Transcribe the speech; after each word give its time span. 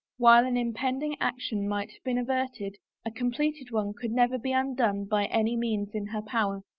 While 0.17 0.47
an 0.47 0.57
impending 0.57 1.15
action 1.21 1.69
might 1.69 1.91
have 1.91 2.03
been 2.03 2.17
averted, 2.17 2.77
a 3.05 3.11
completed 3.11 3.69
one 3.69 3.93
could 3.93 4.09
never 4.11 4.39
be 4.39 4.51
undone 4.51 5.05
by 5.05 5.25
any 5.25 5.55
means 5.55 5.93
in 5.93 6.07
her 6.07 6.23
power. 6.23 6.63